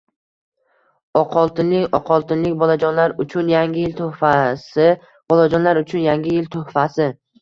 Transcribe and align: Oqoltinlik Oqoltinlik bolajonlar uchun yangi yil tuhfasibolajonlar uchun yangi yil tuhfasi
Oqoltinlik 1.19 1.97
Oqoltinlik 1.97 2.55
bolajonlar 2.63 3.13
uchun 3.25 3.51
yangi 3.55 3.83
yil 3.85 3.95
tuhfasibolajonlar 4.01 5.83
uchun 5.85 6.05
yangi 6.09 6.35
yil 6.39 6.49
tuhfasi 6.57 7.09